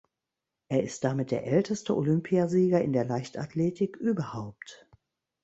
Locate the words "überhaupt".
3.97-4.89